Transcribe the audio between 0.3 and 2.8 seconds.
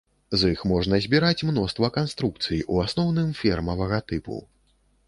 З іх можна збіраць мноства канструкцый,